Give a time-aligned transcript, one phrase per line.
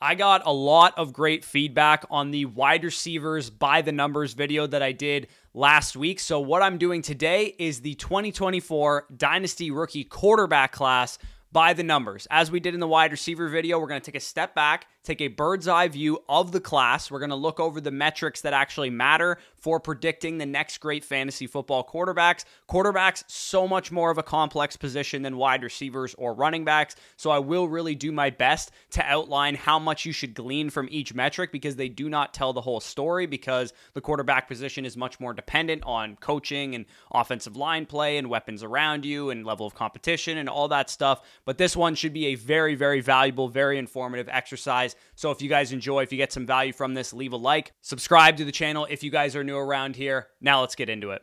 [0.00, 4.64] I got a lot of great feedback on the wide receivers by the numbers video
[4.68, 6.20] that I did last week.
[6.20, 11.18] So, what I'm doing today is the 2024 Dynasty Rookie Quarterback class
[11.50, 12.28] by the numbers.
[12.30, 14.86] As we did in the wide receiver video, we're going to take a step back,
[15.08, 17.10] take a bird's eye view of the class.
[17.10, 21.02] We're going to look over the metrics that actually matter for predicting the next great
[21.02, 22.44] fantasy football quarterbacks.
[22.68, 26.94] Quarterbacks, so much more of a complex position than wide receivers or running backs.
[27.16, 30.88] So I will really do my best to outline how much you should glean from
[30.90, 34.96] each metric because they do not tell the whole story because the quarterback position is
[34.96, 39.66] much more dependent on coaching and offensive line play and weapons around you and level
[39.66, 41.22] of competition and all that stuff.
[41.46, 44.94] But this one should be a very, very valuable, very informative exercise.
[45.14, 47.72] So if you guys enjoy, if you get some value from this, leave a like,
[47.80, 50.28] subscribe to the channel if you guys are new around here.
[50.40, 51.22] Now let's get into it.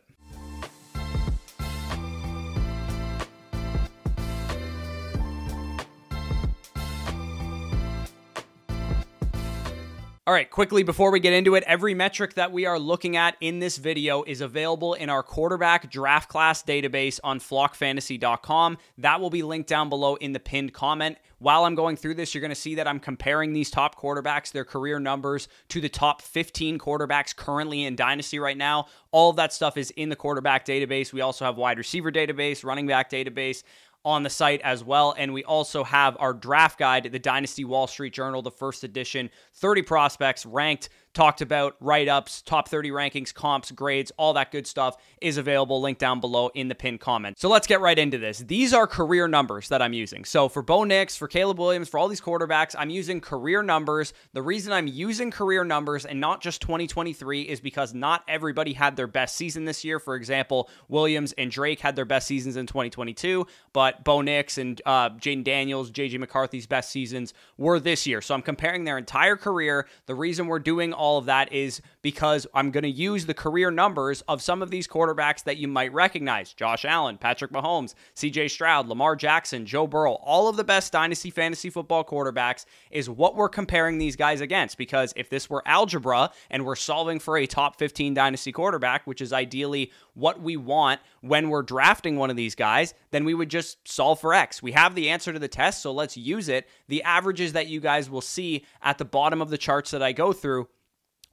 [10.28, 13.36] All right, quickly before we get into it, every metric that we are looking at
[13.40, 18.76] in this video is available in our quarterback draft class database on flockfantasy.com.
[18.98, 21.18] That will be linked down below in the pinned comment.
[21.38, 24.50] While I'm going through this, you're going to see that I'm comparing these top quarterbacks,
[24.50, 28.86] their career numbers, to the top 15 quarterbacks currently in Dynasty right now.
[29.12, 31.12] All of that stuff is in the quarterback database.
[31.12, 33.62] We also have wide receiver database, running back database
[34.06, 35.14] on the site as well.
[35.18, 39.30] And we also have our draft guide, the Dynasty Wall Street Journal, the first edition,
[39.54, 44.66] 30 prospects ranked talked about write ups, top 30 rankings, comps, grades, all that good
[44.66, 45.80] stuff is available.
[45.80, 47.38] Link down below in the pinned comment.
[47.38, 48.38] So let's get right into this.
[48.40, 50.26] These are career numbers that I'm using.
[50.26, 54.12] So for Bo Nix, for Caleb Williams, for all these quarterbacks, I'm using career numbers.
[54.34, 58.94] The reason I'm using career numbers and not just 2023 is because not everybody had
[58.96, 59.98] their best season this year.
[59.98, 64.82] For example, Williams and Drake had their best seasons in 2022, but Bo Nix and
[64.84, 68.20] uh, Jayden Daniels, JJ McCarthy's best seasons were this year.
[68.20, 69.88] So I'm comparing their entire career.
[70.04, 73.34] The reason we're doing all all of that is because I'm going to use the
[73.34, 77.94] career numbers of some of these quarterbacks that you might recognize Josh Allen, Patrick Mahomes,
[78.16, 83.08] CJ Stroud, Lamar Jackson, Joe Burrow, all of the best dynasty fantasy football quarterbacks is
[83.08, 84.78] what we're comparing these guys against.
[84.78, 89.20] Because if this were algebra and we're solving for a top 15 dynasty quarterback, which
[89.20, 93.48] is ideally what we want when we're drafting one of these guys, then we would
[93.48, 94.60] just solve for X.
[94.60, 96.68] We have the answer to the test, so let's use it.
[96.88, 100.10] The averages that you guys will see at the bottom of the charts that I
[100.10, 100.66] go through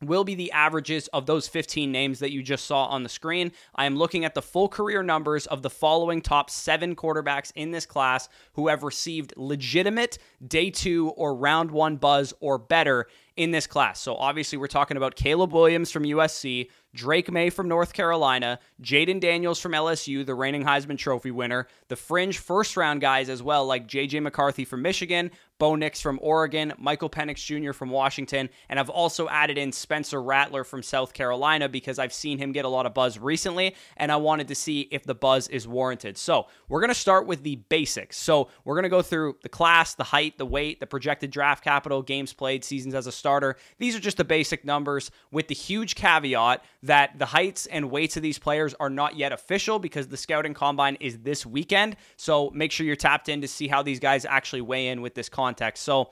[0.07, 3.51] will be the averages of those 15 names that you just saw on the screen.
[3.75, 7.71] I am looking at the full career numbers of the following top seven quarterbacks in
[7.71, 13.51] this class who have received legitimate day two or round one buzz or better in
[13.51, 13.99] this class.
[13.99, 19.19] So obviously, we're talking about Caleb Williams from USC, Drake Maye from North Carolina, Jayden
[19.19, 23.65] Daniels from LSU, the reigning Heisman Trophy winner, the fringe first round guys as well,
[23.65, 27.73] like JJ McCarthy from Michigan, Bo Nix from Oregon, Michael Penix Jr.
[27.73, 32.37] from Washington, and I've also added in Spencer Rattler from South Carolina because I've seen
[32.37, 35.47] him get a lot of buzz recently, and I wanted to see if the buzz
[35.47, 36.17] is warranted.
[36.17, 38.17] So we're going to start with the basics.
[38.17, 41.63] So we're going to go through the class, the height, the weight, the projected draft
[41.63, 43.55] capital, games played, seasons as a starter.
[43.77, 48.17] These are just the basic numbers with the huge caveat that the heights and weights
[48.17, 51.95] of these players are not yet official because the scouting combine is this weekend.
[52.17, 55.15] So make sure you're tapped in to see how these guys actually weigh in with
[55.15, 55.83] this context.
[55.83, 56.09] So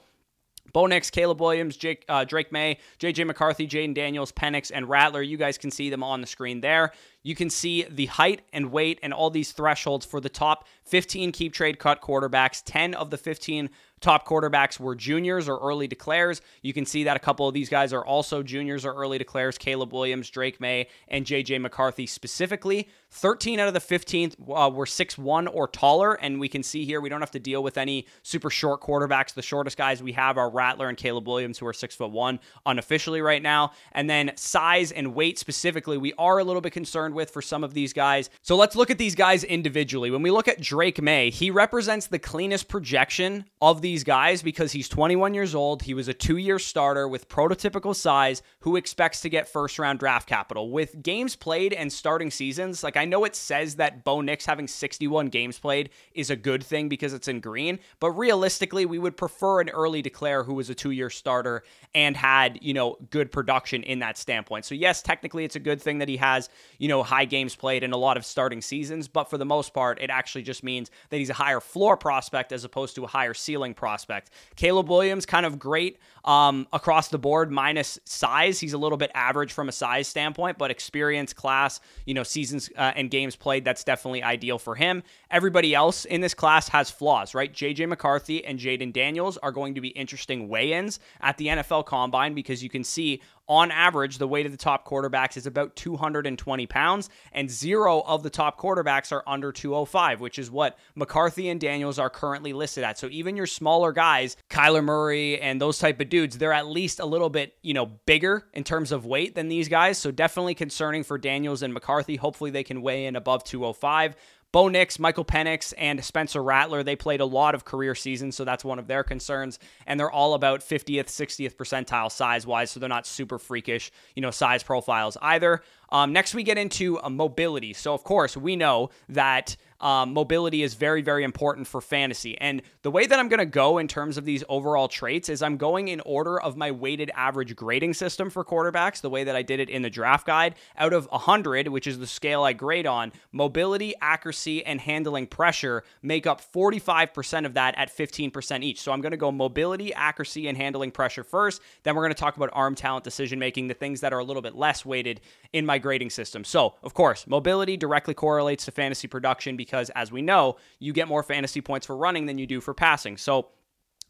[0.72, 5.22] Bo Nix, Caleb Williams, Jake, uh, Drake Maye, JJ McCarthy, Jayden Daniels, Penix, and Rattler.
[5.22, 6.92] You guys can see them on the screen there.
[7.24, 11.34] You can see the height and weight and all these thresholds for the top 15
[11.34, 12.62] keep trade cut quarterbacks.
[12.64, 13.70] 10 of the 15
[14.01, 16.41] top quarterbacks were juniors or early declares.
[16.62, 19.57] You can see that a couple of these guys are also juniors or early declares
[19.57, 22.89] Caleb Williams, Drake Maye, and JJ McCarthy specifically.
[23.12, 26.13] 13 out of the 15 uh, were 6'1 or taller.
[26.13, 29.34] And we can see here we don't have to deal with any super short quarterbacks.
[29.34, 33.41] The shortest guys we have are Rattler and Caleb Williams, who are 6'1 unofficially right
[33.41, 33.73] now.
[33.91, 37.63] And then size and weight specifically, we are a little bit concerned with for some
[37.63, 38.29] of these guys.
[38.41, 40.09] So let's look at these guys individually.
[40.09, 44.72] When we look at Drake Maye, he represents the cleanest projection of these guys because
[44.72, 45.81] he's 21 years old.
[45.81, 50.00] He was a two year starter with prototypical size who expects to get first round
[50.00, 50.71] draft capital.
[50.71, 54.66] With games played and starting seasons, like I know it says that Bo Nix having
[54.66, 59.18] 61 games played is a good thing because it's in green, but realistically, we would
[59.18, 61.63] prefer an early declare who was a two year starter
[61.94, 64.63] and had, you know, good production in that standpoint.
[64.63, 67.83] So, yes, technically it's a good thing that he has, you know, high games played
[67.83, 70.89] and a lot of starting seasons, but for the most part, it actually just means
[71.10, 74.30] that he's a higher floor prospect as opposed to a higher ceiling prospect.
[74.56, 78.60] Caleb Williams, kind of great um, across the board, minus size.
[78.60, 82.69] He's a little bit average from a size standpoint, but experience, class, you know, seasons
[82.78, 85.01] uh, and games played, that's definitely ideal for him.
[85.31, 87.51] Everybody else in this class has flaws, right?
[87.51, 91.88] JJ McCarthy and Jayden Daniels are going to be interesting weigh ins at the NFL
[91.88, 93.19] Combine because you can see
[93.51, 98.24] on average, the weight of the top quarterbacks is about 220 pounds, and zero of
[98.24, 102.86] the top quarterbacks are under 205, which is what McCarthy and Daniels are currently listed
[102.86, 102.98] at.
[102.98, 107.01] So even your smaller guys, Kyler Murray and those type of dudes, they're at least
[107.01, 109.97] a little bit, you know, bigger in terms of weight than these guys.
[109.97, 112.15] So definitely concerning for Daniels and McCarthy.
[112.15, 114.15] Hopefully they can weigh in above 205.
[114.51, 118.44] Bo Nix, Michael Penix, and Spencer Rattler, they played a lot of career seasons, so
[118.44, 119.59] that's one of their concerns.
[119.88, 124.21] And they're all about 50th, 60th percentile size wise, so they're not super freakish, you
[124.21, 125.62] know, size profiles either.
[125.89, 127.74] Um, next, we get into uh, mobility.
[127.74, 132.39] So, of course, we know that um, mobility is very, very important for fantasy.
[132.39, 135.42] And the way that I'm going to go in terms of these overall traits is
[135.42, 139.36] I'm going in order of my weighted average grading system for quarterbacks, the way that
[139.36, 140.56] I did it in the draft guide.
[140.78, 145.83] Out of 100, which is the scale I grade on, mobility, accuracy, and handling pressure
[146.01, 148.80] make up 45% of that at 15% each.
[148.80, 151.62] So I'm going to go mobility, accuracy, and handling pressure first.
[151.83, 154.24] Then we're going to talk about arm talent decision making, the things that are a
[154.24, 155.22] little bit less weighted
[155.54, 156.44] in my grading system.
[156.44, 160.91] So, of course, mobility directly correlates to fantasy production because because, as we know, you
[160.91, 163.15] get more fantasy points for running than you do for passing.
[163.15, 163.47] So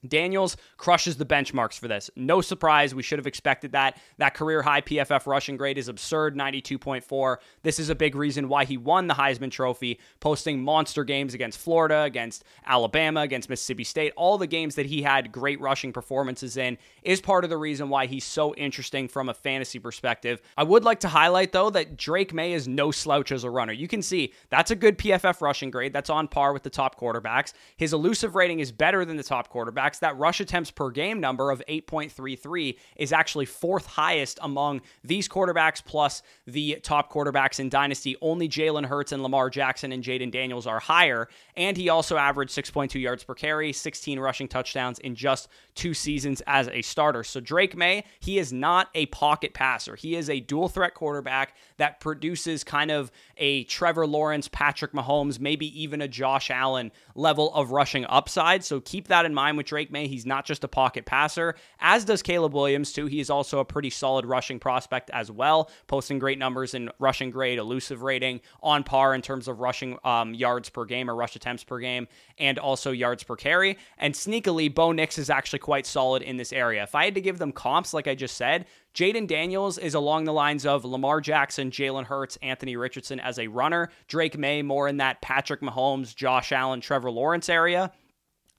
[0.07, 2.09] Daniels crushes the benchmarks for this.
[2.15, 2.95] No surprise.
[2.95, 3.98] We should have expected that.
[4.18, 7.38] That career high PFF rushing grade is absurd 92.4.
[7.62, 11.59] This is a big reason why he won the Heisman Trophy, posting monster games against
[11.59, 14.13] Florida, against Alabama, against Mississippi State.
[14.15, 17.89] All the games that he had great rushing performances in is part of the reason
[17.89, 20.42] why he's so interesting from a fantasy perspective.
[20.57, 23.74] I would like to highlight, though, that Drake Maye is no slouch as a runner.
[23.74, 25.94] You can see that's a good PFF rushing grade.
[25.94, 27.54] That's on par with the top quarterbacks.
[27.77, 31.19] His elusive rating is better than the top quarterback quarterbacks, that rush attempts per game
[31.19, 37.69] number of 8.33 is actually fourth highest among these quarterbacks plus the top quarterbacks in
[37.69, 38.15] Dynasty.
[38.21, 41.27] Only Jalen Hurts and Lamar Jackson and Jayden Daniels are higher.
[41.55, 46.41] And he also averaged 6.2 yards per carry, 16 rushing touchdowns in just two seasons
[46.47, 47.23] as a starter.
[47.23, 49.95] So Drake Maye, he is not a pocket passer.
[49.95, 55.39] He is a dual threat quarterback that produces kind of a Trevor Lawrence, Patrick Mahomes,
[55.39, 58.63] maybe even a Josh Allen level of rushing upside.
[58.63, 60.07] So keep that in mind with Drake Drake Maye.
[60.07, 63.07] He's not just a pocket passer, as does Caleb Williams, too.
[63.07, 67.31] He is also a pretty solid rushing prospect as well, posting great numbers in rushing
[67.31, 71.36] grade, elusive rating, on par in terms of rushing um, yards per game or rush
[71.36, 72.07] attempts per game,
[72.38, 73.75] and also yards per carry.
[73.98, 76.83] And sneakily, Bo Nix is actually quite solid in this area.
[76.83, 80.25] If I had to give them comps, like I just said, Jayden Daniels is along
[80.25, 83.89] the lines of Lamar Jackson, Jalen Hurts, Anthony Richardson as a runner.
[84.07, 87.92] Drake Maye more in that Patrick Mahomes, Josh Allen, Trevor Lawrence area.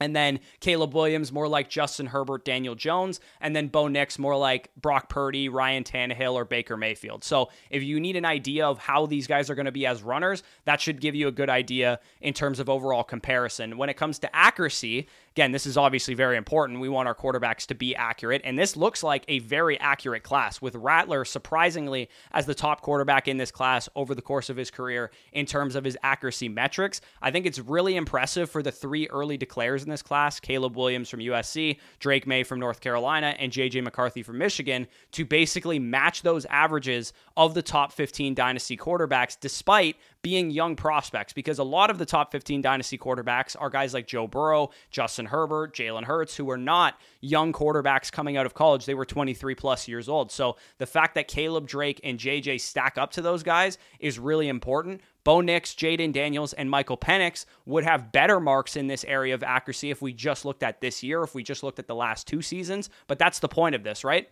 [0.03, 3.21] And then Caleb Williams, more like Justin Herbert, Daniel Jones.
[3.41, 7.23] And then Bo Nix, more like Brock Purdy, Ryan Tannehill, or Baker Mayfield.
[7.23, 10.03] So if you need an idea of how these guys are going to be as
[10.03, 13.79] runners, that should give you a good idea in terms of overall comparison.
[13.79, 16.81] When it comes to accuracy, Again, this is obviously very important.
[16.81, 20.61] We want our quarterbacks to be accurate, and this looks like a very accurate class
[20.61, 24.71] with Rattler surprisingly as the top quarterback in this class over the course of his
[24.71, 27.01] career in terms of his accuracy metrics.
[27.23, 31.09] I think it's really impressive for the three early declares in this class Caleb Williams
[31.09, 36.21] from USC, Drake Maye from North Carolina, and JJ McCarthy from Michigan to basically match
[36.21, 41.91] those averages of the top 15 dynasty quarterbacks despite being young prospects because a lot
[41.91, 46.37] of the top 15 dynasty quarterbacks are guys like Joe Burrow, Justin Herbert, Jalen Hurts,
[46.37, 48.87] who were not young quarterbacks coming out of college.
[48.87, 50.31] They were 23 plus years old.
[50.31, 54.49] So the fact that Caleb Drake and JJ stack up to those guys is really
[54.49, 55.01] important.
[55.25, 59.43] Bo Nix, Jayden Daniels, and Michael Penix would have better marks in this area of
[59.43, 62.27] accuracy if we just looked at this year, if we just looked at the last
[62.27, 62.91] two seasons.
[63.07, 64.29] But that's the point of this, right?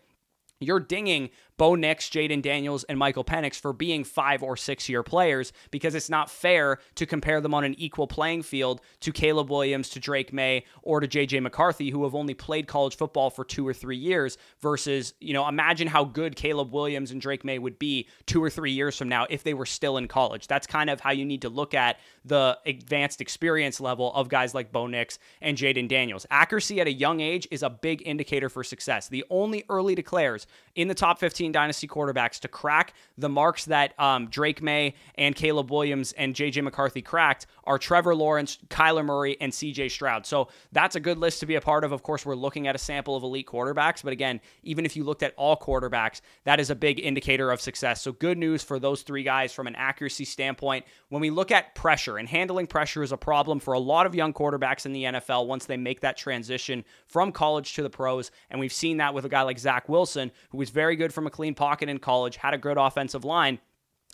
[0.61, 5.03] You're dinging Bo Nix, Jayden Daniels, and Michael Penix for being five or six year
[5.03, 9.51] players because it's not fair to compare them on an equal playing field to Caleb
[9.51, 13.45] Williams, to Drake Maye, or to JJ McCarthy, who have only played college football for
[13.45, 17.59] two or three years, versus, you know, imagine how good Caleb Williams and Drake Maye
[17.59, 20.47] would be two or three years from now if they were still in college.
[20.47, 24.55] That's kind of how you need to look at the advanced experience level of guys
[24.55, 26.27] like Bo Nix and Jayden Daniels.
[26.31, 29.09] Accuracy at a young age is a big indicator for success.
[29.09, 33.99] The only early declares in the top 15 dynasty quarterbacks to crack the marks that
[33.99, 39.37] um, Drake Maye and Caleb Williams and JJ McCarthy cracked are Trevor Lawrence, Kyler Murray,
[39.41, 40.27] and CJ Stroud.
[40.27, 41.93] So that's a good list to be a part of.
[41.93, 45.05] Of course, we're looking at a sample of elite quarterbacks, but again, even if you
[45.05, 48.01] looked at all quarterbacks, that is a big indicator of success.
[48.01, 50.85] So good news for those three guys from an accuracy standpoint.
[51.09, 54.15] When we look at pressure and handling pressure is a problem for a lot of
[54.15, 58.31] young quarterbacks in the NFL once they make that transition from college to the pros.
[58.51, 61.27] And we've seen that with a guy like Zach Wilson, who was very good from
[61.27, 63.59] a clean pocket in college, had a good offensive line.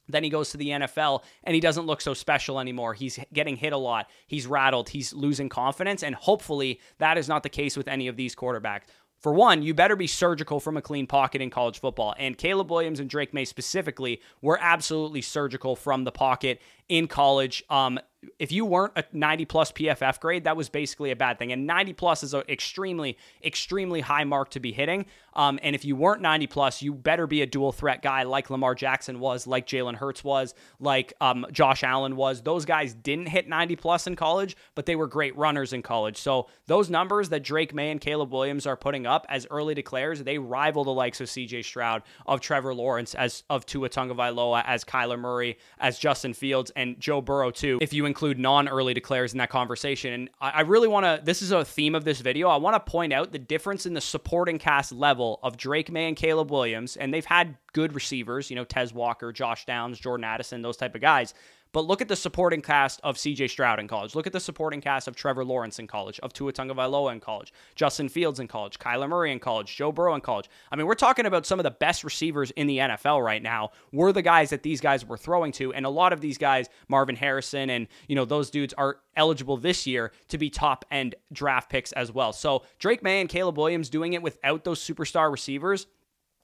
[0.09, 2.95] Then he goes to the NFL and he doesn't look so special anymore.
[2.95, 4.09] He's getting hit a lot.
[4.27, 4.89] He's rattled.
[4.89, 6.03] He's losing confidence.
[6.03, 8.83] And hopefully that is not the case with any of these quarterbacks.
[9.19, 12.15] For one, you better be surgical from a clean pocket in college football.
[12.19, 17.65] And Caleb Williams and Drake Maye specifically were absolutely surgical from the pocket in college.
[17.71, 17.99] Um,
[18.39, 21.53] if you weren't a 90 plus PFF grade, that was basically a bad thing.
[21.53, 25.07] And 90 plus is an extremely, extremely high mark to be hitting.
[25.35, 28.49] Um, and if you weren't 90 plus, you better be a dual threat guy like
[28.49, 32.43] Lamar Jackson was, like Jalen Hurts was, like um, Josh Allen was.
[32.43, 36.17] Those guys didn't hit 90 plus in college, but they were great runners in college.
[36.17, 40.23] So those numbers that Drake Maye and Caleb Williams are putting up as early declares,
[40.23, 44.85] they rival the likes of CJ Stroud, of Trevor Lawrence, as of Tua Tagovailoa, as
[44.85, 47.79] Kyler Murray, as Justin Fields, and Joe Burrow too.
[47.83, 51.21] If you include non-early declares in that conversation, and I really want to.
[51.23, 52.49] This is a theme of this video.
[52.49, 56.09] I want to point out the difference in the supporting cast level of Drake Maye
[56.09, 60.25] and Caleb Williams, and they've had good receivers, you know, Tez Walker, Josh Downs, Jordan
[60.25, 61.35] Addison, those type of guys.
[61.77, 64.15] But look at the supporting cast of CJ Stroud in college.
[64.15, 67.53] Look at the supporting cast of Trevor Lawrence in college, of Tua Tagovailoa in college,
[67.75, 70.49] Justin Fields in college, Kyler Murray in college, Joe Burrow in college.
[70.73, 73.73] I mean, we're talking about some of the best receivers in the NFL right now.
[73.93, 76.71] Were the guys that these guys were throwing to, and a lot of these guys,
[76.89, 81.15] Marvin Harrison, and you know those dudes are eligible this year to be top end
[81.31, 82.33] draft picks as well.
[82.33, 85.87] So Drake Maye and Caleb Williams doing it without those superstar receivers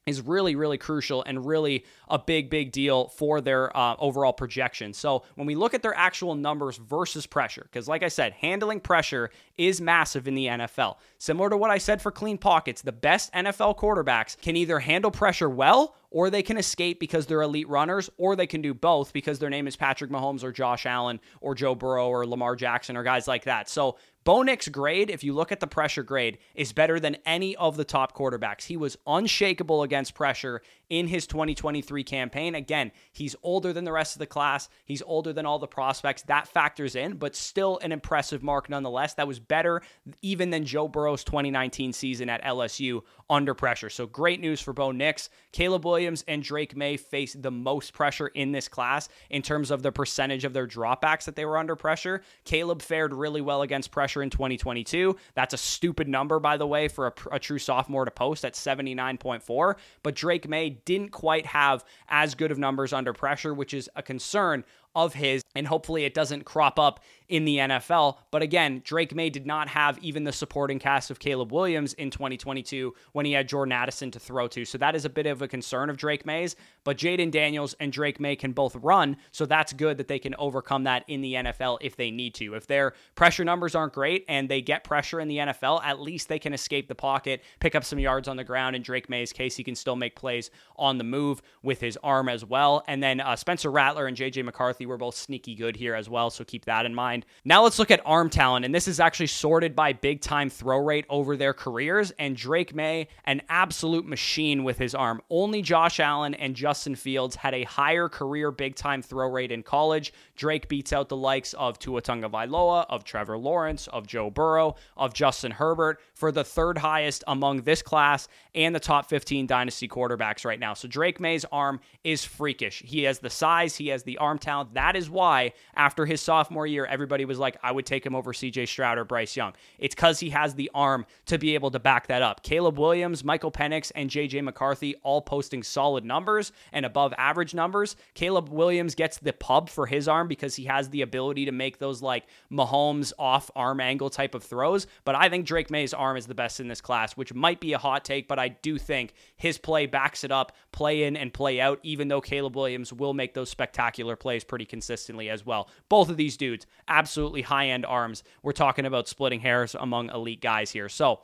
[0.06, 4.92] is really, really crucial and really a big, big deal for their uh, overall projection.
[4.92, 8.80] So when we look at their actual numbers versus pressure, because like I said, handling
[8.80, 10.96] pressure is massive in the NFL.
[11.18, 15.10] Similar to what I said for clean pockets, the best NFL quarterbacks can either handle
[15.10, 19.14] pressure well or they can escape because they're elite runners, or they can do both
[19.14, 22.98] because their name is Patrick Mahomes or Josh Allen or Joe Burrow or Lamar Jackson
[22.98, 23.68] or guys like that.
[23.68, 27.76] So Bo grade, if you look at the pressure grade, is better than any of
[27.76, 28.64] the top quarterbacks.
[28.64, 32.54] He was unshakable against pressure in his 2023 campaign.
[32.54, 34.68] Again, he's older than the rest of the class.
[34.84, 36.22] He's older than all the prospects.
[36.22, 39.14] That factors in, but still an impressive mark nonetheless.
[39.14, 39.82] That was better
[40.20, 43.90] even than Joe Burrow's 2019 season at LSU under pressure.
[43.90, 45.30] So great news for Bo Nix.
[45.52, 49.82] Caleb Williams and Drake Maye face the most pressure in this class in terms of
[49.82, 52.22] the percentage of their dropbacks that they were under pressure.
[52.44, 55.16] Caleb fared really well against pressure in 2022.
[55.34, 58.54] That's a stupid number, by the way, for a, a true sophomore to post at
[58.54, 59.76] 79.4.
[60.02, 64.02] But Drake Maye didn't quite have as good of numbers under pressure, which is a
[64.02, 64.64] concern
[64.94, 67.00] of his, and hopefully it doesn't crop up
[67.32, 68.18] in the NFL.
[68.30, 72.10] But again, Drake Maye did not have even the supporting cast of Caleb Williams in
[72.10, 74.66] 2022 when he had Jordan Addison to throw to.
[74.66, 76.56] So that is a bit of a concern of Drake Maye's.
[76.84, 79.16] But Jayden Daniels and Drake Maye can both run.
[79.30, 82.54] So that's good that they can overcome that in the NFL if they need to.
[82.54, 86.28] If their pressure numbers aren't great and they get pressure in the NFL, at least
[86.28, 88.76] they can escape the pocket, pick up some yards on the ground.
[88.76, 92.28] In Drake Maye's case, he can still make plays on the move with his arm
[92.28, 92.84] as well.
[92.86, 96.30] And then uh, Spencer Rattler and JJ McCarthy were both sneaky good here as well.
[96.30, 97.26] So keep that in mind.
[97.44, 100.78] Now let's look at arm talent, and this is actually sorted by big time throw
[100.78, 102.12] rate over their careers.
[102.18, 105.20] And Drake Maye, an absolute machine with his arm.
[105.30, 109.62] Only Josh Allen and Justin Fields had a higher career big time throw rate in
[109.62, 110.12] college.
[110.36, 115.14] Drake beats out the likes of Tua Tagovailoa, of Trevor Lawrence, of Joe Burrow, of
[115.14, 120.44] Justin Herbert for the third highest among this class and the top 15 dynasty quarterbacks
[120.44, 120.74] right now.
[120.74, 122.82] So Drake Maye's arm is freakish.
[122.84, 124.71] He has the size, he has the arm talent.
[124.74, 128.32] That is why after his sophomore year, everybody was like, I would take him over
[128.32, 129.52] CJ Stroud or Bryce Young.
[129.78, 132.42] It's because he has the arm to be able to back that up.
[132.42, 137.96] Caleb Williams, Michael Penix, and JJ McCarthy all posting solid numbers and above average numbers.
[138.14, 141.78] Caleb Williams gets the pub for his arm because he has the ability to make
[141.78, 144.86] those like Mahomes off arm angle type of throws.
[145.04, 147.72] But I think Drake Maye's arm is the best in this class, which might be
[147.72, 151.32] a hot take, but I do think his play backs it up, play in and
[151.32, 155.68] play out, even though Caleb Williams will make those spectacular plays pretty consistently as well.
[155.88, 158.22] Both of these dudes, absolutely high end arms.
[158.42, 160.88] We're talking about splitting hairs among elite guys here.
[160.88, 161.20] So,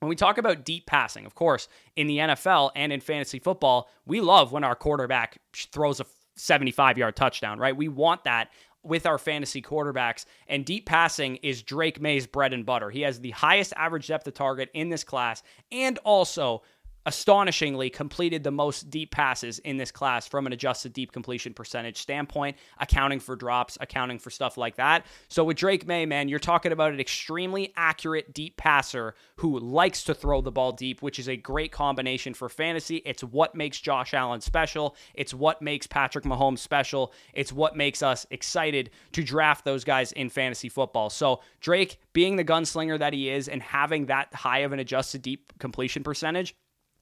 [0.00, 3.90] when we talk about deep passing, of course, in the NFL and in fantasy football,
[4.06, 7.76] we love when our quarterback throws a 75 yard touchdown, right?
[7.76, 8.50] We want that
[8.82, 10.24] with our fantasy quarterbacks.
[10.48, 12.88] And deep passing is Drake Maye's bread and butter.
[12.88, 16.62] He has the highest average depth of target in this class and also
[17.06, 21.98] astonishingly completed the most deep passes in this class from an adjusted deep completion percentage
[21.98, 25.06] standpoint, accounting for drops, accounting for stuff like that.
[25.28, 30.04] So with Drake Maye, man, you're talking about an extremely accurate deep passer who likes
[30.04, 32.96] to throw the ball deep, which is a great combination for fantasy.
[33.06, 34.96] It's what makes Josh Allen special.
[35.14, 37.12] It's what makes Patrick Mahomes special.
[37.32, 41.10] It's what makes us excited to draft those guys in fantasy football.
[41.10, 45.22] So Drake being the gunslinger that he is and having that high of an adjusted
[45.22, 46.54] deep completion percentage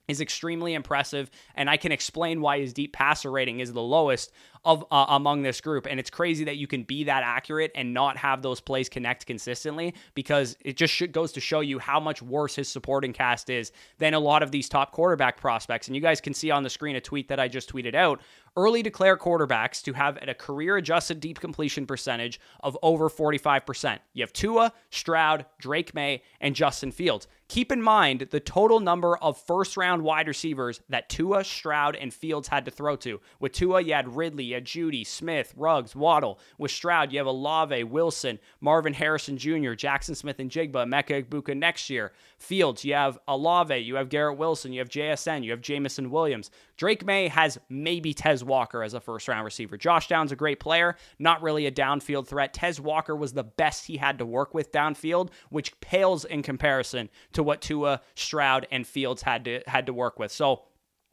[0.09, 4.33] is extremely impressive, and I can explain why his deep passer rating is the lowest
[4.65, 5.87] of uh, among this group.
[5.89, 9.27] And it's crazy that you can be that accurate and not have those plays connect
[9.27, 13.71] consistently because it just goes to show you how much worse his supporting cast is
[13.99, 15.87] than a lot of these top quarterback prospects.
[15.87, 18.21] And you guys can see on the screen a tweet that I just tweeted out.
[18.57, 23.99] Early declare quarterbacks to have a career adjusted deep completion percentage of over 45%.
[24.15, 27.29] You have Tua, Stroud, Drake Maye, and Justin Fields.
[27.49, 32.13] Keep in mind the total number of first round wide receivers that Tua, Stroud, and
[32.13, 33.23] Fields had to throw to.
[33.41, 36.39] With Tua, you had Ridley, you had Jeudy, Smith, Ruggs, Waddle.
[36.59, 42.13] With Stroud, you have Olave, Wilson, Marvin Harrison Jr., Jackson Smith-Njigba, Mecca Egbuka next year.
[42.37, 46.51] Fields, you have Olave, you have Garrett Wilson, you have JSN, you have Jameson Williams.
[46.77, 49.79] Drake Maye has maybe Tez Walker as a first round receiver.
[49.79, 52.53] Josh Downs a great player, not really a downfield threat.
[52.53, 57.09] Tez Walker was the best he had to work with downfield, which pales in comparison
[57.43, 60.33] what Tua, Stroud, and Fields had to had to work with.
[60.33, 60.63] So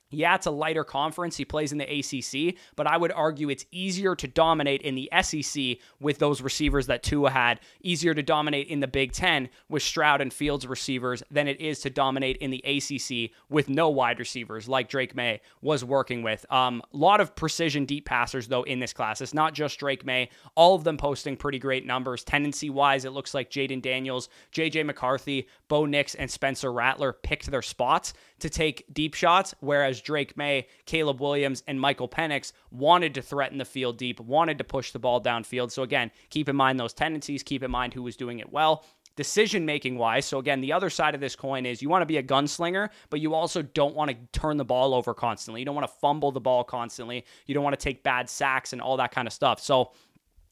[0.10, 1.38] yeah, it's a lighter conference.
[1.38, 5.10] He plays in the ACC, but I would argue it's easier to dominate in the
[5.22, 9.84] SEC with those receivers that Tua had, easier to dominate in the Big Ten with
[9.84, 14.20] Stroud and Fields receivers than it is to dominate in the ACC with no wide
[14.20, 16.46] receivers like Drake Maye was working with.
[16.50, 19.22] A um, lot of precision deep passers, though, in this class.
[19.22, 22.24] It's not just Drake Maye, all of them posting pretty great numbers.
[22.24, 27.50] Tendency wise, it looks like Jayden Daniels, JJ McCarthy, Bo Nix, and Spencer Rattler picked
[27.50, 33.14] their spots to take deep shots, whereas Drake Maye, Caleb Williams, and Michael Penix wanted
[33.16, 35.72] to threaten the field deep, wanted to push the ball downfield.
[35.72, 38.84] So, again, keep in mind those tendencies, keep in mind who was doing it well
[39.16, 40.26] decision making wise.
[40.26, 42.90] So, again, the other side of this coin is you want to be a gunslinger,
[43.10, 45.62] but you also don't want to turn the ball over constantly.
[45.62, 47.26] You don't want to fumble the ball constantly.
[47.46, 49.60] You don't want to take bad sacks and all that kind of stuff.
[49.60, 49.92] So,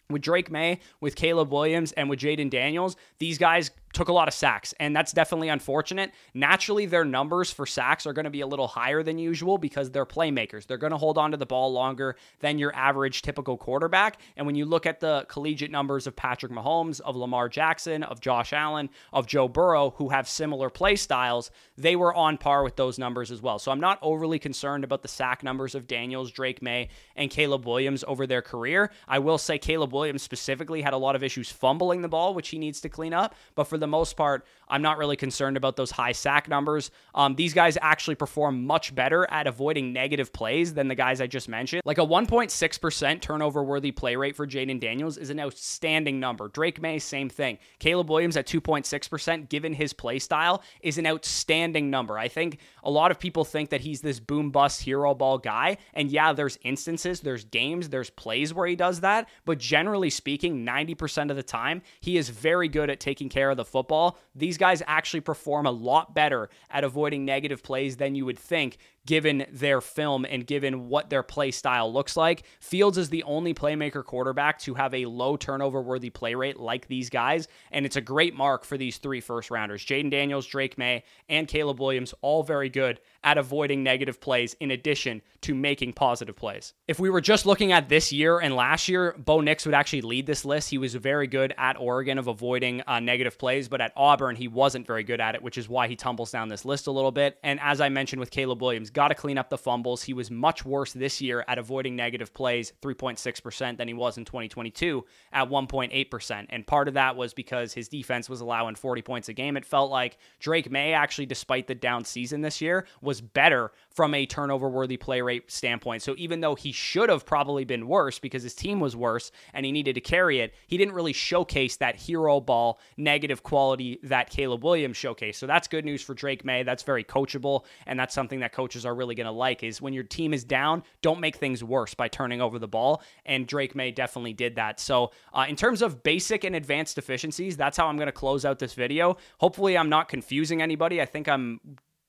[0.09, 4.27] with Drake Maye, with Caleb Williams, and with Jayden Daniels, these guys took a lot
[4.27, 6.12] of sacks, and that's definitely unfortunate.
[6.33, 9.91] Naturally, their numbers for sacks are going to be a little higher than usual because
[9.91, 10.65] they're playmakers.
[10.67, 14.19] They're going to hold on to the ball longer than your average typical quarterback.
[14.35, 18.19] And when you look at the collegiate numbers of Patrick Mahomes, of Lamar Jackson, of
[18.19, 22.75] Josh Allen, of Joe Burrow, who have similar play styles, they were on par with
[22.75, 23.59] those numbers as well.
[23.59, 27.65] So I'm not overly concerned about the sack numbers of Daniels, Drake Maye, and Caleb
[27.65, 28.91] Williams over their career.
[29.08, 32.49] I will say Caleb Williams specifically had a lot of issues fumbling the ball, which
[32.49, 33.36] he needs to clean up.
[33.56, 36.89] But for the most part, I'm not really concerned about those high sack numbers.
[37.13, 41.28] Um, these guys actually perform much better at avoiding negative plays than the guys I
[41.28, 41.82] just mentioned.
[41.86, 46.48] Like a 1.6% turnover worthy play rate for Jayden Daniels is an outstanding number.
[46.48, 47.58] Drake Maye, same thing.
[47.80, 52.17] Caleb Williams at 2.6%, given his play style, is an outstanding number.
[52.17, 55.78] I think a lot of people think that he's this boom bust hero ball guy.
[55.93, 59.30] And yeah, there's instances, there's games, there's plays where he does that.
[59.46, 63.58] But generally speaking, 90% of the time, he is very good at taking care of
[63.58, 64.19] the football.
[64.36, 68.78] These guys actually perform a lot better at avoiding negative plays than you would think
[69.06, 72.43] given their film and given what their play style looks like.
[72.60, 76.88] Fields is the only playmaker quarterback to have a low turnover worthy play rate like
[76.88, 79.86] these guys, and it's a great mark for these three first rounders.
[79.86, 84.71] Jayden Daniels, Drake Maye, and Caleb Williams, all very good at avoiding negative plays in
[84.71, 86.73] addition to making positive plays.
[86.88, 90.01] If we were just looking at this year and last year, Bo Nix would actually
[90.01, 90.69] lead this list.
[90.69, 94.47] He was very good at Oregon of avoiding uh, negative plays, but at Auburn, he
[94.47, 97.12] wasn't very good at it, which is why he tumbles down this list a little
[97.12, 97.38] bit.
[97.43, 100.03] And as I mentioned with Caleb Williams, got to clean up the fumbles.
[100.03, 104.25] He was much worse this year at avoiding negative plays, 3.6%, than he was in
[104.25, 106.45] 2022 at 1.8%.
[106.49, 109.55] And part of that was because his defense was allowing 40 points a game.
[109.55, 114.15] It felt like Drake Maye actually, despite the down season this year, was better from
[114.15, 116.02] a turnover worthy play rate standpoint.
[116.02, 119.65] So even though he should have probably been worse because his team was worse and
[119.65, 124.30] he needed to carry it, he didn't really showcase that hero ball negative quality that
[124.30, 125.36] Caleb Williams showcased.
[125.36, 126.63] So that's good news for Drake Maye.
[126.63, 129.93] That's very coachable and that's something that coaches are really going to like is when
[129.93, 133.04] your team is down, don't make things worse by turning over the ball.
[133.26, 134.80] And Drake Maye definitely did that.
[134.80, 138.45] So uh, in terms of basic and advanced deficiencies, that's how I'm going to close
[138.45, 139.17] out this video.
[139.39, 141.02] Hopefully I'm not confusing anybody.
[141.02, 141.60] I think I'm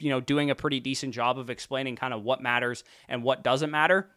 [0.04, 3.42] you know, doing a pretty decent job of explaining kind of what matters and what
[3.42, 4.10] doesn't matter.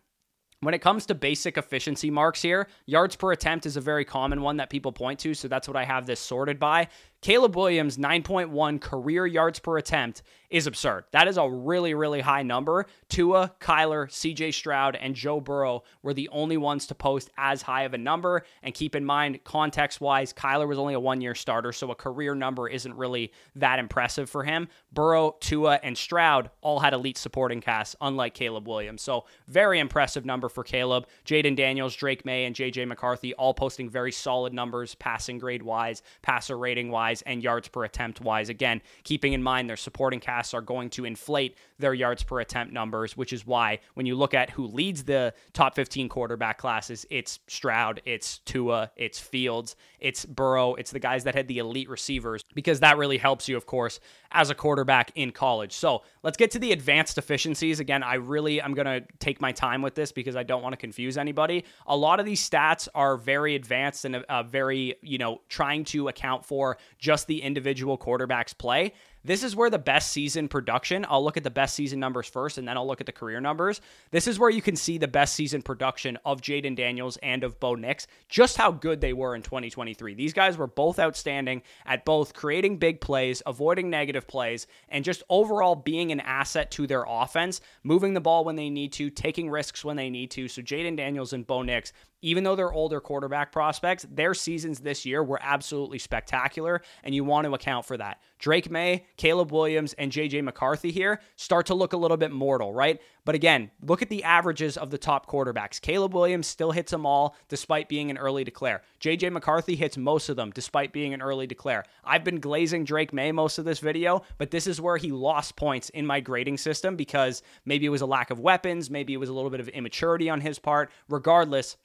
[0.59, 4.41] When it comes to basic efficiency marks here, yards per attempt is a very common
[4.41, 5.33] one that people point to.
[5.33, 6.89] So that's what I have this sorted by.
[7.21, 11.03] Caleb Williams' 9.1 career yards per attempt is absurd.
[11.11, 12.85] That is a really, really high number.
[13.09, 17.83] Tua, Kyler, CJ Stroud, and Joe Burrow were the only ones to post as high
[17.83, 18.43] of a number.
[18.63, 21.95] And keep in mind, context wise, Kyler was only a one year starter, so a
[21.95, 24.69] career number isn't really that impressive for him.
[24.93, 29.01] Burrow, Tua, and Stroud all had elite supporting casts, unlike Caleb Williams.
[29.01, 31.07] So, very impressive number for Caleb.
[31.25, 36.01] Jayden Daniels, Drake Maye, and JJ McCarthy all posting very solid numbers, passing grade wise,
[36.21, 38.49] passer rating wise, and yards per attempt wise.
[38.49, 42.73] Again, keeping in mind their supporting cast are going to inflate their yards per attempt
[42.73, 47.05] numbers, which is why when you look at who leads the top 15 quarterback classes,
[47.09, 51.89] it's Stroud, it's Tua, it's Fields, it's Burrow, it's the guys that had the elite
[51.89, 53.99] receivers, because that really helps you, of course,
[54.31, 55.73] as a quarterback in college.
[55.73, 57.79] So let's get to the advanced efficiencies.
[57.79, 60.77] Again, I really I'm gonna take my time with this because I don't want to
[60.77, 61.65] confuse anybody.
[61.87, 66.07] A lot of these stats are very advanced and uh, very, you know, trying to
[66.07, 68.93] account for just the individual quarterback's play.
[69.27, 72.57] This is where the best season production, I'll look at the best season numbers first
[72.57, 73.81] and then I'll look at the career numbers.
[74.09, 77.59] This is where you can see the best season production of Jayden Daniels and of
[77.59, 80.13] Bo Nix, just how good they were in 2023.
[80.13, 85.23] These guys were both outstanding at both creating big plays, avoiding negative plays, and just
[85.29, 89.49] overall being an asset to their offense, moving the ball when they need to, taking
[89.49, 90.47] risks when they need to.
[90.47, 95.05] So Jayden Daniels and Bo Nix even though they're older quarterback prospects, their seasons this
[95.05, 98.19] year were absolutely spectacular, and you want to account for that.
[98.39, 102.73] Drake Maye, Caleb Williams, and JJ McCarthy here start to look a little bit mortal,
[102.73, 103.01] right?
[103.25, 105.81] But again, look at the averages of the top quarterbacks.
[105.81, 108.83] Caleb Williams still hits them all despite being an early declare.
[109.01, 111.83] JJ McCarthy hits most of them despite being an early declare.
[112.03, 115.55] I've been glazing Drake Maye most of this video, but this is where he lost
[115.55, 119.17] points in my grading system because maybe it was a lack of weapons, maybe it
[119.17, 120.89] was a little bit of immaturity on his part.
[121.09, 121.75] Regardless,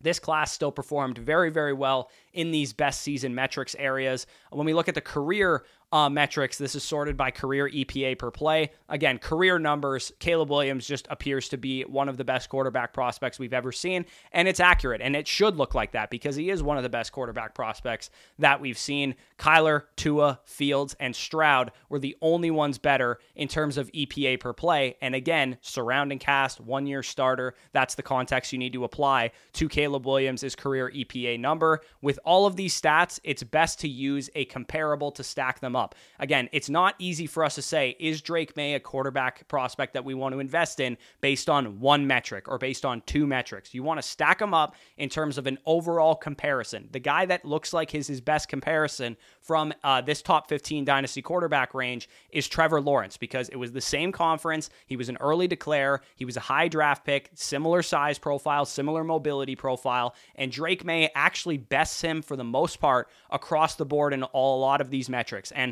[0.00, 4.26] this class still performed very, very well in these best season metrics areas.
[4.50, 6.58] When we look at the career uh, metrics.
[6.58, 8.70] This is sorted by career EPA per play.
[8.88, 10.12] Again, career numbers.
[10.18, 14.04] Caleb Williams just appears to be one of the best quarterback prospects we've ever seen,
[14.32, 16.88] and it's accurate, and it should look like that because he is one of the
[16.88, 19.14] best quarterback prospects that we've seen.
[19.38, 24.52] Kyler, Tua, Fields, and Stroud were the only ones better in terms of EPA per
[24.52, 24.96] play.
[25.00, 27.54] And again, surrounding cast, one year starter.
[27.72, 31.80] That's the context you need to apply to Caleb Williams' career EPA number.
[32.02, 35.94] With all of these stats, it's best to use a comparable to stack them up.
[36.18, 40.04] Again, it's not easy for us to say, is Drake Maye a quarterback prospect that
[40.04, 43.72] we want to invest in based on one metric or based on two metrics?
[43.72, 46.88] You want to stack them up in terms of an overall comparison.
[46.92, 51.22] The guy that looks like his, his best comparison from uh, this top 15 dynasty
[51.22, 54.70] quarterback range is Trevor Lawrence because it was the same conference.
[54.86, 59.04] He was an early declare, he was a high draft pick, similar size profile, similar
[59.04, 64.12] mobility profile, and Drake Maye actually bests him for the most part across the board
[64.12, 65.52] in all, a lot of these metrics.
[65.52, 65.67] And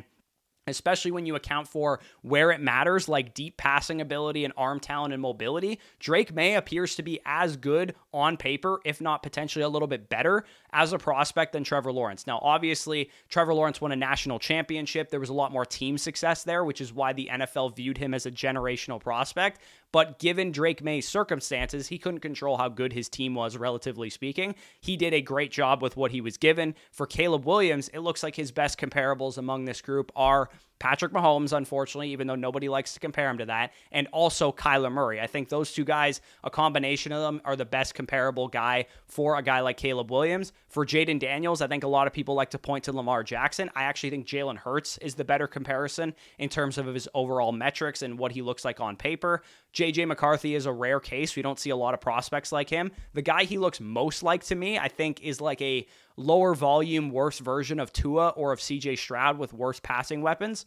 [0.67, 5.13] especially when you account for where it matters, like deep passing ability and arm talent
[5.13, 5.79] and mobility.
[5.99, 10.09] Drake Maye appears to be as good on paper, if not potentially a little bit
[10.09, 12.27] better as a prospect than Trevor Lawrence.
[12.27, 15.11] Now, obviously, Trevor Lawrence won a national championship.
[15.11, 18.15] There was a lot more team success there, which is why the NFL viewed him
[18.15, 19.61] as a generational prospect.
[19.93, 24.55] But given Drake Maye's circumstances, he couldn't control how good his team was, relatively speaking.
[24.81, 26.75] He did a great job with what he was given.
[26.91, 31.53] For Caleb Williams, it looks like his best comparables among this group are Patrick Mahomes,
[31.53, 35.21] unfortunately, even though nobody likes to compare him to that, and also Kyler Murray.
[35.21, 39.37] I think those two guys, a combination of them, are the best comparable guy for
[39.39, 40.53] a guy like Caleb Williams.
[40.69, 43.71] For Jayden Daniels, I think a lot of people like to point to Lamar Jackson.
[43.75, 48.03] I actually think Jalen Hurts is the better comparison in terms of his overall metrics
[48.03, 49.43] and what he looks like on paper.
[49.77, 51.37] JJ McCarthy is a rare case.
[51.37, 52.91] We don't see a lot of prospects like him.
[53.13, 55.87] The guy he looks most like to me, I think, is like a
[56.17, 60.65] lower volume, worse version of Tua or of CJ Stroud with worse passing weapons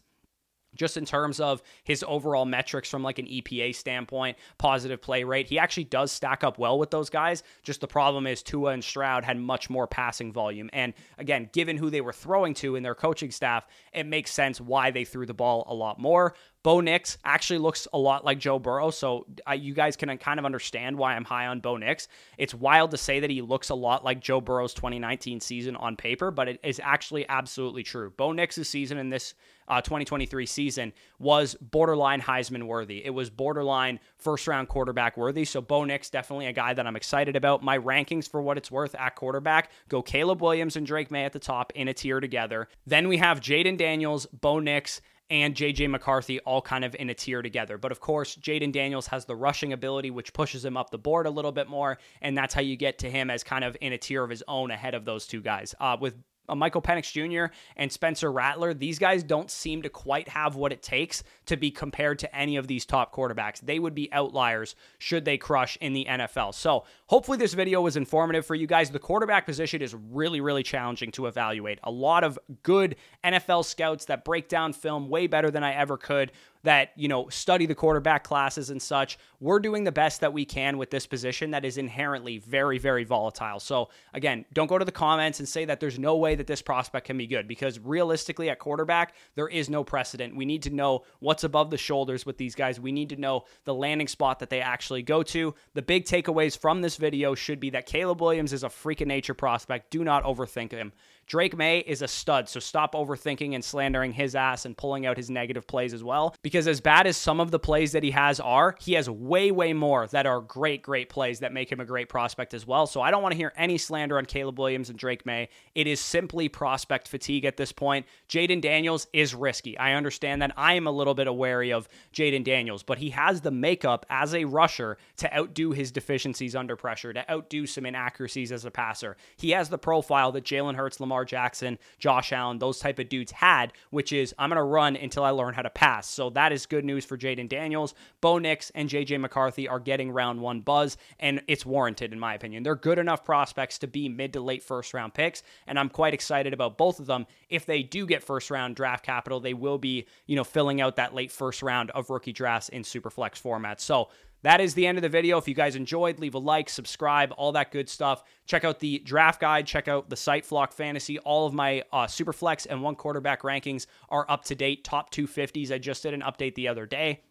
[0.74, 5.48] just in terms of his overall metrics from like an EPA standpoint, positive play rate.
[5.48, 7.42] He actually does stack up well with those guys.
[7.62, 10.70] Just the problem is Tua and Stroud had much more passing volume.
[10.72, 14.60] And again, given who they were throwing to in their coaching staff, it makes sense
[14.60, 16.34] why they threw the ball a lot more.
[16.62, 20.44] Bo Nix actually looks a lot like Joe Burrow, so you guys can kind of
[20.44, 22.08] understand why I'm high on Bo Nix.
[22.36, 25.96] It's wild to say that he looks a lot like Joe Burrow's 2019 season on
[25.96, 28.12] paper, but it is actually absolutely true.
[28.16, 29.34] Bo Nix's season in this
[29.70, 33.04] uh, 2023 season was borderline Heisman worthy.
[33.04, 35.44] It was borderline first round quarterback worthy.
[35.44, 37.62] So Bo Nix definitely a guy that I'm excited about.
[37.62, 41.32] My rankings for what it's worth at quarterback go Caleb Williams and Drake Maye at
[41.32, 42.68] the top in a tier together.
[42.84, 47.14] Then we have Jayden Daniels, Bo Nix, and JJ McCarthy all kind of in a
[47.14, 47.78] tier together.
[47.78, 51.26] But of course, Jayden Daniels has the rushing ability, which pushes him up the board
[51.26, 51.98] a little bit more.
[52.20, 54.42] And that's how you get to him as kind of in a tier of his
[54.48, 55.74] own ahead of those two guys.
[55.78, 56.14] Uh, with
[56.50, 57.54] Uh, Michael Penix Jr.
[57.76, 61.70] and Spencer Rattler, these guys don't seem to quite have what it takes to be
[61.70, 63.60] compared to any of these top quarterbacks.
[63.60, 66.54] They would be outliers should they crush in the NFL.
[66.54, 68.90] So hopefully this video was informative for you guys.
[68.90, 71.78] The quarterback position is really, really challenging to evaluate.
[71.84, 75.96] A lot of good NFL scouts that break down film way better than I ever
[75.96, 79.18] could that, you know, study the quarterback classes and such.
[79.40, 83.04] We're doing the best that we can with this position that is inherently very, very
[83.04, 83.60] volatile.
[83.60, 86.62] So, again, don't go to the comments and say that there's no way that this
[86.62, 90.36] prospect can be good because realistically, at quarterback, there is no precedent.
[90.36, 92.78] We need to know what's above the shoulders with these guys.
[92.78, 95.54] We need to know the landing spot that they actually go to.
[95.74, 99.08] The big takeaways from this video should be that Caleb Williams is a freak of
[99.08, 99.90] nature prospect.
[99.90, 100.92] Do not overthink him.
[101.30, 105.16] Drake Maye is a stud, so stop overthinking and slandering his ass and pulling out
[105.16, 106.34] his negative plays as well.
[106.42, 109.52] Because as bad as some of the plays that he has are, he has way,
[109.52, 112.84] way more that are great, great plays that make him a great prospect as well.
[112.88, 115.48] So I don't want to hear any slander on Caleb Williams and Drake Maye.
[115.76, 118.06] It is simply prospect fatigue at this point.
[118.28, 119.78] Jayden Daniels is risky.
[119.78, 120.50] I understand that.
[120.56, 124.34] I am a little bit wary of Jayden Daniels, but he has the makeup as
[124.34, 129.16] a rusher to outdo his deficiencies under pressure, to outdo some inaccuracies as a passer.
[129.36, 133.08] He has the profile that Jalen Hurts, Lamar Lamar Jackson, Josh Allen, those type of
[133.10, 136.08] dudes had, which is I'm going to run until I learn how to pass.
[136.08, 137.94] So that is good news for Jayden Daniels.
[138.22, 142.34] Bo Nix and JJ McCarthy are getting round one buzz, and it's warranted in my
[142.34, 142.62] opinion.
[142.62, 146.14] They're good enough prospects to be mid to late first round picks, and I'm quite
[146.14, 147.26] excited about both of them.
[147.50, 150.96] If they do get first round draft capital, they will be, you know, filling out
[150.96, 153.80] that late first round of rookie drafts in super flex format.
[153.80, 154.08] So
[154.42, 155.38] that is the end of the video.
[155.38, 158.22] If you guys enjoyed, leave a like, subscribe, all that good stuff.
[158.46, 161.18] Check out the draft guide, check out the site Flock Fantasy.
[161.18, 164.84] All of my uh, Superflex and one quarterback rankings are up to date.
[164.84, 165.70] Top 250s.
[165.70, 167.22] I just did an update the other day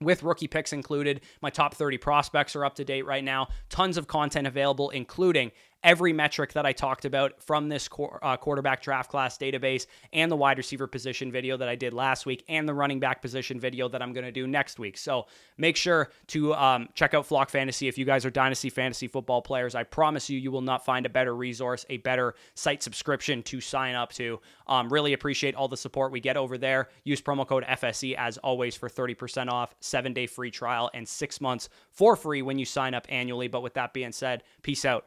[0.00, 1.22] with rookie picks included.
[1.40, 3.48] My top 30 prospects are up to date right now.
[3.68, 5.52] Tons of content available, including
[5.84, 7.88] every metric that I talked about from this
[8.22, 12.24] uh, quarterback draft class database and the wide receiver position video that I did last
[12.24, 14.96] week and the running back position video that I'm going to do next week.
[14.96, 15.26] So
[15.58, 19.42] make sure to um, check out Flock Fantasy if you guys are Dynasty Fantasy football
[19.42, 19.74] players.
[19.74, 23.60] I promise you, you will not find a better resource, a better site subscription to
[23.60, 24.40] sign up to.
[24.66, 26.88] Um, really appreciate all the support we get over there.
[27.04, 31.40] Use promo code FSE as always for 30% off, seven day free trial, and six
[31.42, 33.48] months for free when you sign up annually.
[33.48, 35.06] But with that being said, peace out